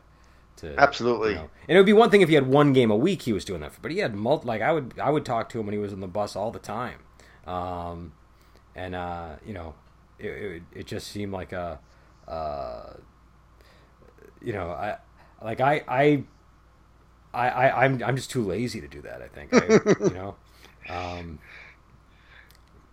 [0.58, 1.30] to absolutely.
[1.32, 1.50] You know.
[1.70, 3.46] And it would be one thing if he had one game a week, he was
[3.46, 4.46] doing that, for, but he had multi.
[4.48, 6.52] Like I would, I would talk to him when he was on the bus all
[6.52, 7.00] the time,
[7.46, 8.12] um,
[8.76, 9.76] and uh, you know,
[10.20, 11.80] it, it, it just seemed like a,
[12.28, 12.94] uh,
[14.42, 14.98] you know, I
[15.44, 16.24] like I I.
[17.34, 19.22] I, I, I'm I'm just too lazy to do that.
[19.22, 20.36] I think, I, you know,
[20.90, 21.40] um,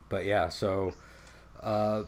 [0.08, 0.48] but yeah.
[0.48, 0.92] So,
[1.62, 2.02] uh,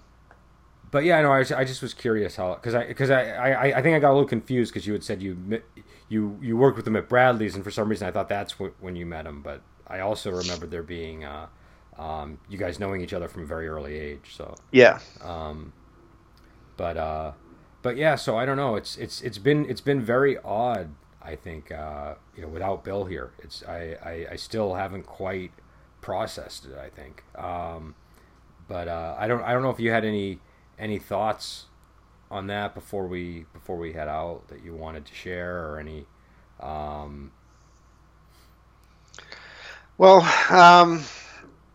[0.91, 1.33] but yeah, I know.
[1.33, 4.11] I, I just was curious how because I because I, I I think I got
[4.11, 5.63] a little confused because you had said you
[6.09, 8.97] you you worked with him at Bradlees, and for some reason I thought that's when
[8.97, 9.43] you met him.
[9.43, 11.47] But I also remember there being uh,
[11.99, 14.35] um, you guys knowing each other from a very early age.
[14.35, 15.01] So yeah.
[15.23, 15.73] Um,
[16.77, 17.33] but uh,
[17.83, 18.77] but yeah, so I don't know.
[18.77, 20.91] It's it's it's been it's been very odd.
[21.23, 25.53] I think uh, you know without Bill here, it's I, I, I still haven't quite
[26.01, 26.77] processed it.
[26.77, 27.25] I think.
[27.37, 27.95] Um,
[28.69, 30.41] but uh, I don't I don't know if you had any
[30.79, 31.67] any thoughts
[32.31, 36.07] on that before we before we head out that you wanted to share or any
[36.61, 37.31] um...
[39.97, 41.03] well um,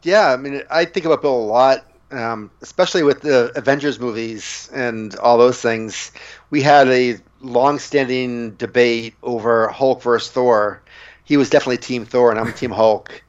[0.03, 4.69] yeah i mean i think about bill a lot um, especially with the avengers movies
[4.73, 6.11] and all those things
[6.49, 10.81] we had a long-standing debate over hulk versus thor
[11.23, 13.23] he was definitely team thor and i'm team hulk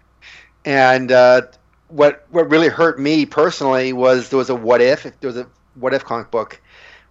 [0.65, 1.43] and uh,
[1.89, 5.47] what what really hurt me personally was there was a what if, there was a
[5.75, 6.61] what if comic book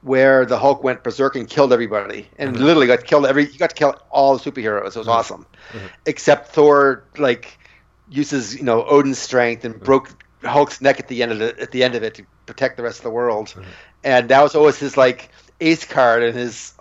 [0.02, 2.63] where the Hulk went berserk and killed everybody, and mm-hmm.
[2.63, 3.45] literally got killed every.
[3.45, 4.80] You got to kill all the superheroes.
[4.80, 5.10] It was mm-hmm.
[5.10, 5.86] awesome, mm-hmm.
[6.06, 7.60] except Thor like
[8.12, 10.10] uses you know Odin's strength and broke
[10.43, 12.84] Hulk's neck at the end of it at the end of it to protect the
[12.84, 13.56] rest of the world,
[14.04, 16.74] and that was always his like ace card in his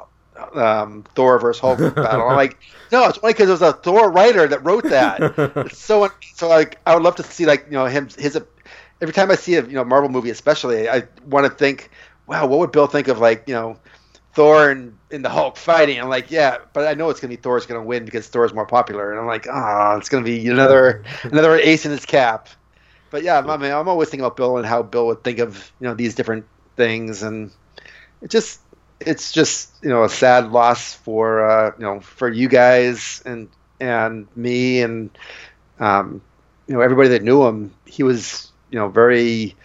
[0.55, 2.29] um, Thor versus Hulk battle.
[2.29, 2.59] I'm like,
[2.91, 5.21] no, it's only because there was a Thor writer that wrote that.
[5.67, 8.39] it's so so like I would love to see like you know him his
[9.01, 11.91] every time I see a you know Marvel movie especially I want to think
[12.27, 13.79] wow, what would Bill think of like you know
[14.33, 16.01] Thor and, and the Hulk fighting?
[16.01, 18.67] I'm like, yeah, but I know it's gonna be Thor's gonna win because Thor's more
[18.67, 22.49] popular, and I'm like, ah, oh, it's gonna be another another ace in his cap.
[23.11, 25.73] But yeah, I mean, I'm always thinking about Bill and how Bill would think of
[25.81, 27.51] you know these different things, and
[28.23, 28.61] it just
[29.01, 33.49] it's just you know a sad loss for uh, you know for you guys and
[33.81, 35.11] and me and
[35.81, 36.23] um,
[36.67, 37.75] you know everybody that knew him.
[37.87, 39.57] He was you know very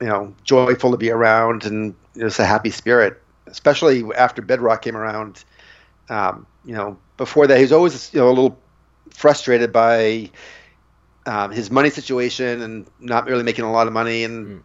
[0.00, 3.21] you know joyful to be around and just a happy spirit,
[3.52, 5.44] especially after Bedrock came around.
[6.08, 8.58] Um, you know, before that, he was always you know a little
[9.10, 10.30] frustrated by
[11.26, 14.46] um, his money situation and not really making a lot of money and.
[14.46, 14.62] Mm.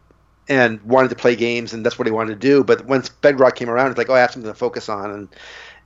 [0.49, 2.63] And wanted to play games, and that's what he wanted to do.
[2.63, 5.27] But once Bedrock came around, it's like, oh, I have something to focus on, and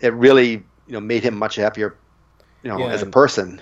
[0.02, 1.98] it really, you know, made him much happier,
[2.62, 3.60] you know, yeah, as a person.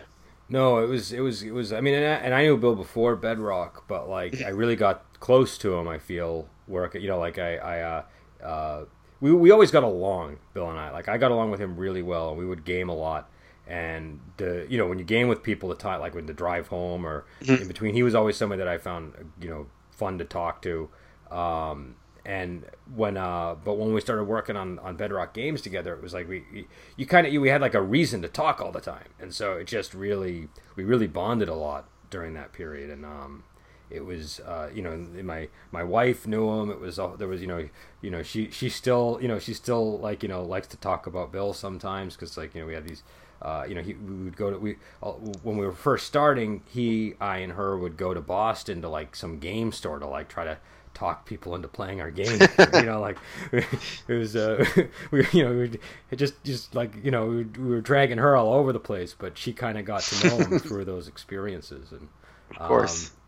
[0.49, 1.71] No, it was it was it was.
[1.71, 5.05] I mean, and I, and I knew Bill before Bedrock, but like I really got
[5.19, 5.87] close to him.
[5.87, 6.95] I feel work.
[6.95, 8.03] You know, like I, I, uh,
[8.43, 8.85] uh,
[9.21, 10.91] we we always got along, Bill and I.
[10.91, 13.29] Like I got along with him really well, and we would game a lot.
[13.67, 16.67] And the you know when you game with people, the time like when the drive
[16.67, 17.61] home or mm-hmm.
[17.61, 20.89] in between, he was always somebody that I found you know fun to talk to.
[21.29, 26.01] Um, and when uh, but when we started working on on Bedrock games together, it
[26.01, 28.71] was like we you, you kind of we had like a reason to talk all
[28.71, 32.89] the time, and so it just really we really bonded a lot during that period,
[32.89, 33.43] and um,
[33.89, 37.41] it was uh, you know my my wife knew him it was uh, there was
[37.41, 37.67] you know
[38.01, 41.07] you know she she still you know she still like you know likes to talk
[41.07, 43.03] about bill sometimes because like you know we had these
[43.41, 46.61] uh, you know he, we would go to we uh, when we were first starting
[46.67, 50.27] he i and her would go to boston to like some game store to like
[50.27, 50.57] try to
[50.93, 52.39] talk people into playing our game
[52.73, 53.17] you know like
[53.53, 54.63] it was uh
[55.11, 55.69] we you know
[56.11, 59.15] we just just like you know we, we were dragging her all over the place
[59.17, 62.09] but she kind of got to know him through those experiences and
[62.51, 63.18] of course um,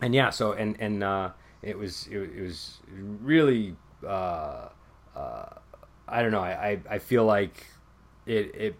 [0.00, 1.30] and yeah, so and and uh,
[1.62, 3.76] it was it, it was really
[4.06, 4.68] uh,
[5.16, 5.46] uh,
[6.08, 6.40] I don't know.
[6.40, 7.66] I, I, I feel like
[8.26, 8.74] it it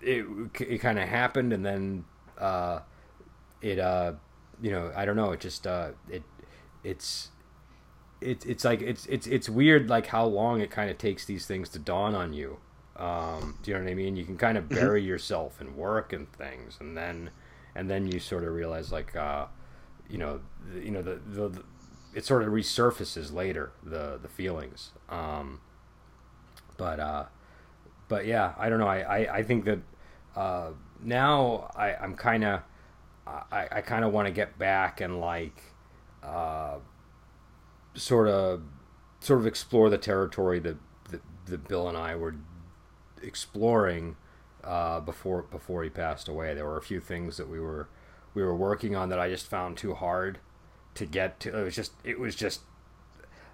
[0.00, 0.26] it,
[0.60, 2.04] it kind of happened, and then
[2.38, 2.80] uh,
[3.60, 4.12] it uh,
[4.60, 5.32] you know I don't know.
[5.32, 6.22] It just uh, it
[6.84, 7.30] it's
[8.20, 11.46] it's it's like it's it's it's weird like how long it kind of takes these
[11.46, 12.58] things to dawn on you.
[12.96, 14.16] Um, do you know what I mean?
[14.16, 14.74] You can kind of mm-hmm.
[14.74, 17.30] bury yourself in work and things, and then
[17.74, 19.46] and then you sort of realize like uh,
[20.08, 20.40] you know,
[20.74, 21.62] you know the, the, the,
[22.14, 24.90] it sort of resurfaces later the the feelings.
[25.08, 25.60] Um,
[26.76, 27.24] but uh,
[28.08, 28.88] but yeah, I don't know.
[28.88, 29.80] I I, I think that
[30.36, 30.70] uh,
[31.02, 32.62] now I I'm kind of
[33.26, 35.62] I, I kind of want to get back and like
[36.22, 36.78] uh,
[37.94, 38.62] sort of
[39.20, 40.76] sort of explore the territory that,
[41.10, 42.36] that, that Bill and I were
[43.22, 44.16] exploring
[44.64, 46.54] uh, before before he passed away.
[46.54, 47.88] There were a few things that we were
[48.38, 50.38] we were working on that I just found too hard
[50.94, 51.58] to get to.
[51.58, 52.60] It was just it was just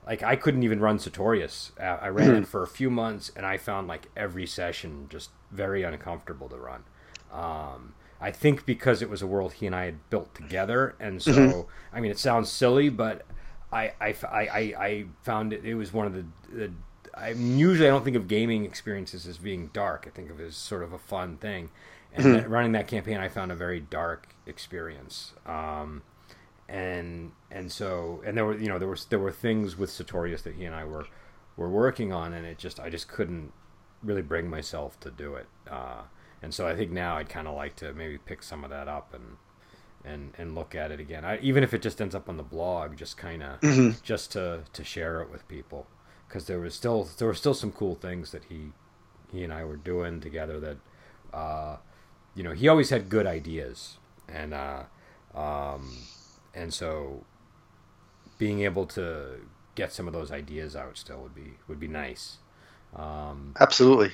[0.07, 1.73] like I couldn't even run Sertorius.
[1.81, 2.45] I ran it hmm.
[2.45, 6.85] for a few months and I found like every session just very uncomfortable to run.
[7.33, 11.23] Um, I think because it was a world he and I had built together, and
[11.23, 11.97] so mm-hmm.
[11.97, 13.23] I mean it sounds silly, but
[13.73, 15.65] I I, I, I found it.
[15.65, 16.71] It was one of the, the
[17.17, 20.05] I usually I don't think of gaming experiences as being dark.
[20.07, 21.71] I think of it as sort of a fun thing,
[22.13, 22.51] and mm-hmm.
[22.51, 25.33] running that campaign, I found a very dark experience.
[25.47, 26.03] Um,
[26.69, 30.43] and and so and there were you know there was there were things with Sertorius
[30.43, 31.07] that he and I were
[31.57, 33.53] were working on, and it just I just couldn't
[34.03, 35.47] really bring myself to do it.
[35.71, 36.03] Uh,
[36.43, 38.89] and so I think now I'd kind of like to maybe pick some of that
[38.89, 39.37] up and
[40.05, 41.25] and and look at it again.
[41.25, 43.99] I, even if it just ends up on the blog, just kind of mm-hmm.
[44.03, 45.87] just to to share it with people
[46.29, 48.73] because there was still there were still some cool things that he
[49.33, 50.77] he and I were doing together that.
[51.33, 51.77] Uh,
[52.37, 53.99] you know, he always had good ideas,
[54.29, 54.83] and uh,
[55.35, 55.97] um,
[56.55, 57.25] and so
[58.39, 59.41] being able to
[59.75, 62.39] get some of those ideas out still would be would be nice.
[62.95, 64.13] Um, Absolutely.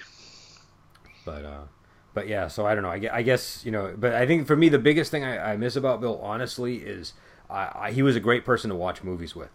[1.25, 1.65] But uh,
[2.15, 2.91] but yeah, so I don't know.
[2.91, 5.57] I, I, guess you know, but I think for me the biggest thing I, I
[5.57, 7.13] miss about Bill, honestly, is
[7.49, 9.51] I, I, he was a great person to watch movies with,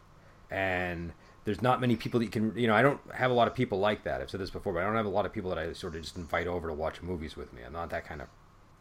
[0.50, 1.14] and
[1.46, 3.56] there's not many people that you can you know I don't have a lot of
[3.56, 4.22] people like that.
[4.22, 5.96] I've said this before, but I don't have a lot of people that I sort
[5.96, 7.62] of just invite over to watch movies with me.
[7.66, 8.28] I'm not that kind of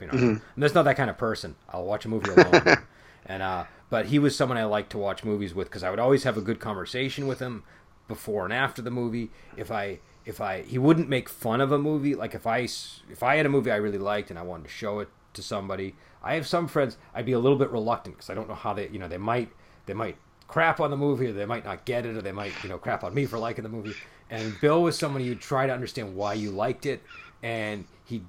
[0.00, 0.44] you know mm-hmm.
[0.56, 1.54] I'm just not that kind of person.
[1.68, 2.78] I'll watch a movie alone.
[3.26, 5.98] and uh, but he was someone I liked to watch movies with because I would
[5.98, 7.62] always have a good conversation with him
[8.08, 9.30] before and after the movie.
[9.56, 12.60] If I if I he wouldn't make fun of a movie like if I
[13.10, 15.42] if I had a movie I really liked and I wanted to show it to
[15.42, 15.96] somebody.
[16.22, 18.72] I have some friends I'd be a little bit reluctant because I don't know how
[18.72, 19.50] they you know they might
[19.84, 20.16] they might
[20.54, 22.78] crap on the movie or they might not get it or they might you know
[22.78, 23.92] crap on me for liking the movie.
[24.30, 27.02] And Bill was someone you'd try to understand why you liked it
[27.42, 28.24] and he'd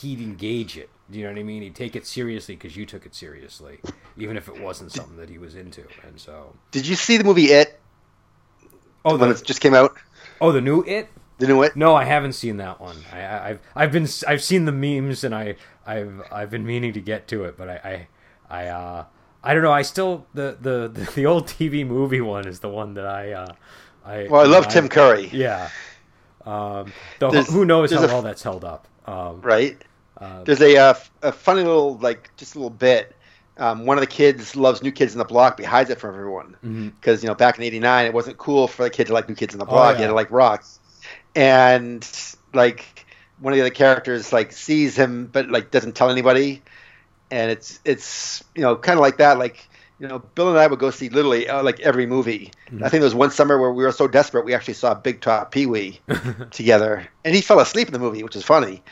[0.00, 0.88] he'd engage it.
[1.10, 1.62] Do you know what I mean?
[1.62, 3.80] He'd take it seriously because you took it seriously,
[4.16, 5.82] even if it wasn't something that he was into.
[6.06, 7.80] And so, did you see the movie It?
[9.04, 9.96] Oh, the, one that just came out.
[10.40, 11.08] Oh, the new It.
[11.38, 11.74] The new It.
[11.74, 12.96] No, I haven't seen that one.
[13.12, 17.00] I, have I've been I've seen the memes and I I've I've been meaning to
[17.00, 18.06] get to it, but I
[18.48, 19.04] I I uh
[19.46, 19.72] I don't know.
[19.72, 23.54] I still the the the, old TV movie one is the one that I uh
[24.04, 24.26] I.
[24.28, 25.28] Well, I love I, Tim Curry.
[25.32, 25.70] Yeah.
[26.44, 28.88] Um, though who knows how a, well that's held up.
[29.06, 29.80] Um, right.
[30.20, 33.14] Uh, there's a, uh, a funny little like just a little bit.
[33.58, 35.98] Um, one of the kids loves New Kids in the Block, but he hides it
[35.98, 37.26] from everyone because mm-hmm.
[37.26, 39.54] you know back in '89 it wasn't cool for the kid to like New Kids
[39.54, 39.86] in the oh, Block.
[39.86, 39.96] Oh, yeah.
[39.96, 40.80] He had to like rocks,
[41.34, 42.06] and
[42.52, 43.06] like
[43.38, 46.62] one of the other characters like sees him but like doesn't tell anybody,
[47.30, 49.68] and it's it's you know kind of like that like
[49.98, 52.50] you know, Bill and I would go see literally uh, like every movie.
[52.66, 52.84] Mm-hmm.
[52.84, 55.22] I think there was one summer where we were so desperate we actually saw Big
[55.22, 56.00] Top Pee Wee
[56.50, 58.82] together, and he fell asleep in the movie, which is funny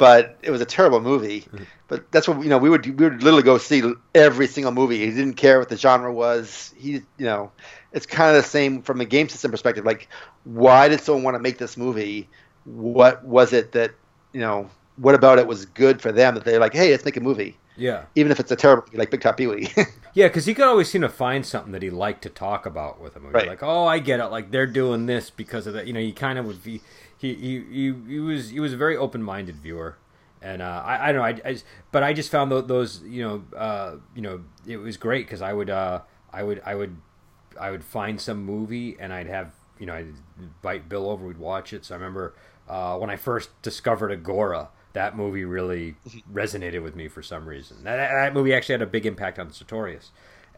[0.00, 1.42] but it was a terrible movie.
[1.42, 1.64] Mm-hmm.
[1.88, 2.56] But that's what you know.
[2.56, 3.82] We would we would literally go see
[4.14, 4.96] every single movie.
[5.00, 6.72] He didn't care what the genre was.
[6.78, 7.52] He you know,
[7.92, 9.84] it's kind of the same from a game system perspective.
[9.84, 10.08] Like,
[10.44, 12.30] why did someone want to make this movie?
[12.64, 13.90] What was it that
[14.32, 14.70] you know?
[14.96, 17.58] What about it was good for them that they're like, hey, let's make a movie.
[17.80, 18.04] Yeah.
[18.14, 19.72] Even if it's a terrible like Big Top Pee Wee.
[20.14, 23.00] yeah, because he could always seem to find something that he liked to talk about
[23.00, 23.34] with a movie.
[23.34, 23.48] Right.
[23.48, 24.26] Like, oh, I get it.
[24.26, 25.86] Like they're doing this because of that.
[25.86, 26.82] You know, he kind of would be
[27.16, 29.96] he, he, he, he was he was a very open minded viewer,
[30.42, 31.56] and uh, I, I don't know I, I,
[31.90, 35.54] but I just found those you know uh, you know it was great because I
[35.54, 36.02] would uh,
[36.32, 36.98] I would I would
[37.58, 40.14] I would find some movie and I'd have you know I'd
[40.60, 41.86] bite Bill over we'd watch it.
[41.86, 42.34] So I remember
[42.68, 44.68] uh, when I first discovered Agora.
[44.92, 45.96] That movie really
[46.32, 47.84] resonated with me for some reason.
[47.84, 50.10] That, that movie actually had a big impact on Sertorius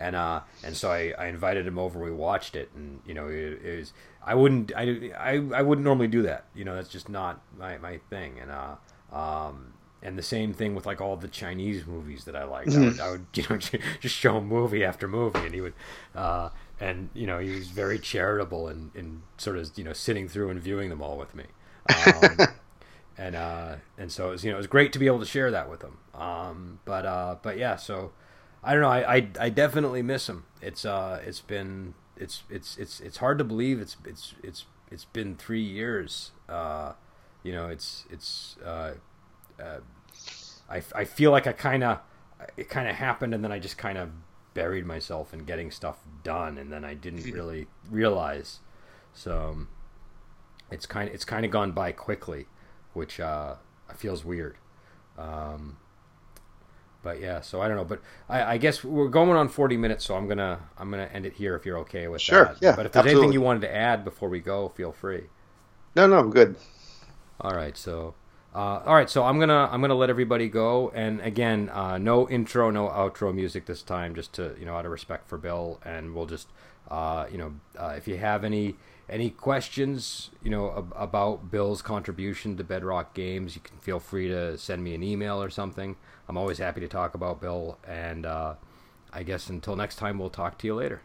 [0.02, 2.00] and uh, and so I, I invited him over.
[2.00, 3.92] We watched it, and you know, it, it was
[4.24, 6.46] I wouldn't I, I I wouldn't normally do that.
[6.54, 8.38] You know, that's just not my, my thing.
[8.40, 12.44] And uh, um, and the same thing with like all the Chinese movies that I
[12.44, 12.66] like.
[12.66, 12.82] Mm-hmm.
[12.82, 15.74] I, would, I would you know just show him movie after movie, and he would.
[16.14, 16.48] Uh,
[16.80, 20.50] and you know he was very charitable and, and sort of you know sitting through
[20.50, 21.44] and viewing them all with me,
[22.06, 22.38] um,
[23.18, 25.26] and uh, and so it was you know it was great to be able to
[25.26, 25.98] share that with him.
[26.14, 28.12] Um, but uh, but yeah, so
[28.62, 28.88] I don't know.
[28.88, 30.44] I, I, I definitely miss him.
[30.60, 35.04] It's uh it's been it's it's it's it's hard to believe it's it's it's it's
[35.06, 36.32] been three years.
[36.48, 36.92] Uh,
[37.42, 38.94] you know, it's it's uh,
[39.60, 39.80] uh
[40.70, 42.00] I I feel like I kind of
[42.56, 44.10] it kind of happened and then I just kind of
[44.54, 47.32] buried myself in getting stuff done and then I didn't hmm.
[47.32, 48.60] really realize.
[49.14, 49.68] So um,
[50.70, 52.46] it's kind it's kind of gone by quickly,
[52.92, 53.54] which uh
[53.96, 54.56] feels weird.
[55.18, 55.76] Um,
[57.02, 60.04] but yeah, so I don't know, but I, I, guess we're going on forty minutes,
[60.04, 62.48] so I'm gonna I'm gonna end it here if you're okay with sure, that.
[62.48, 62.58] Sure.
[62.60, 63.24] Yeah, but if there's absolutely.
[63.24, 65.24] anything you wanted to add before we go, feel free.
[65.96, 66.56] No, no, I'm good.
[67.40, 68.14] All right, so
[68.54, 72.28] uh, all right, so I'm gonna I'm gonna let everybody go, and again, uh, no
[72.28, 75.80] intro, no outro music this time, just to you know out of respect for Bill,
[75.84, 76.48] and we'll just
[76.90, 78.76] uh, you know uh, if you have any
[79.12, 84.26] any questions, you know, ab- about Bill's contribution to Bedrock Games, you can feel free
[84.28, 85.96] to send me an email or something.
[86.28, 88.54] I'm always happy to talk about Bill, and uh,
[89.12, 91.02] I guess until next time, we'll talk to you later.